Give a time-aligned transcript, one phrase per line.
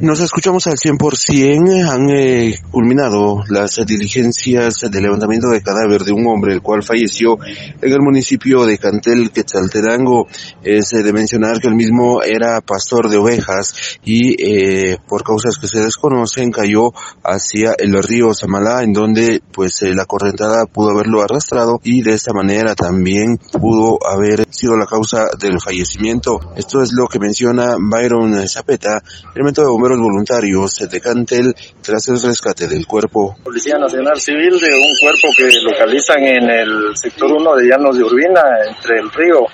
[0.00, 1.90] Nos escuchamos al 100%.
[1.90, 7.36] Han eh, culminado las diligencias de levantamiento de cadáver de un hombre el cual falleció
[7.44, 10.26] en el municipio de Cantel, Quetzaltenango.
[10.62, 15.58] Es eh, de mencionar que el mismo era pastor de ovejas y eh, por causas
[15.58, 16.92] que se desconocen cayó
[17.22, 22.32] hacia el río Samalá en donde pues la correntada pudo haberlo arrastrado y de esta
[22.32, 26.40] manera también pudo haber sido la causa del fallecimiento.
[26.56, 29.02] Esto es lo que menciona Byron Zapeta,
[29.34, 33.36] elemento de bomberos voluntarios de Cantel tras el rescate del cuerpo.
[33.42, 38.04] Policía Nacional Civil de un cuerpo que localizan en el sector 1 de Llanos de
[38.04, 39.46] Urbina, entre el río.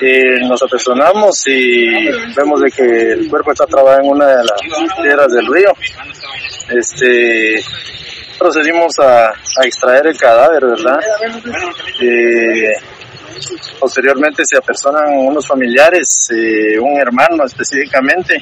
[0.00, 1.90] Eh, nos apersonamos y
[2.36, 5.72] vemos de que el cuerpo está trabado en una de las piedras del río.
[6.70, 7.60] Este,
[8.38, 9.32] procedimos a,
[9.64, 11.00] extraer el cadáver, ¿verdad?
[12.00, 12.72] Eh,
[13.80, 18.36] posteriormente se apersonan unos familiares, eh, un hermano específicamente,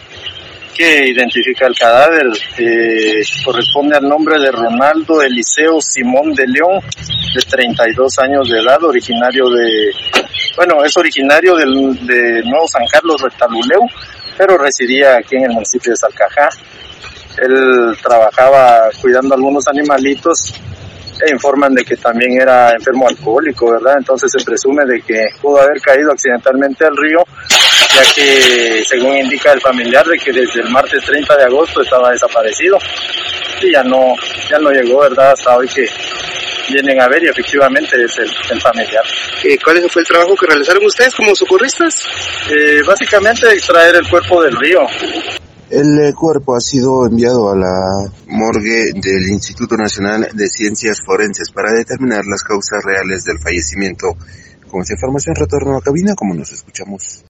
[0.77, 2.27] que identifica el cadáver
[2.59, 6.81] eh, corresponde al nombre de Ronaldo Eliseo Simón de León,
[7.35, 9.91] de 32 años de edad, originario de,
[10.57, 13.83] bueno, es originario del, de Nuevo San Carlos Retaluleu,
[14.37, 16.49] pero residía aquí en el municipio de Salcajá.
[17.39, 20.55] Él trabajaba cuidando algunos animalitos
[21.27, 23.97] e informan de que también era enfermo alcohólico, ¿verdad?
[23.99, 27.25] Entonces se presume de que pudo haber caído accidentalmente al río
[27.97, 32.11] ya que según indica el familiar de que desde el martes 30 de agosto estaba
[32.11, 32.79] desaparecido
[33.63, 34.15] y ya no,
[34.51, 35.33] ya no llegó, ¿verdad?
[35.33, 35.89] Hasta hoy que
[36.73, 39.05] vienen a ver y efectivamente es el, familiar.
[39.45, 42.03] Eh, ¿Cuál fue el trabajo que realizaron ustedes como socorristas?
[42.51, 44.81] Eh, básicamente extraer el cuerpo del río.
[45.71, 51.51] El eh, cuerpo ha sido enviado a la morgue del Instituto Nacional de Ciencias Forenses
[51.51, 54.09] para determinar las causas reales del fallecimiento.
[54.71, 57.25] Con esa información retorno a la cabina, como nos escuchamos.